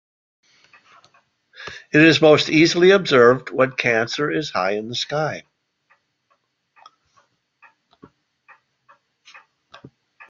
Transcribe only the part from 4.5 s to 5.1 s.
in the